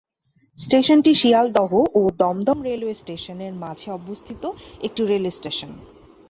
[0.57, 4.43] স্টেশনটি শিয়ালদহ ও দমদম রেলওয়ে স্টেশন-এর মাঝে অবস্থিত
[4.81, 5.71] একটি রেল স্টেশন।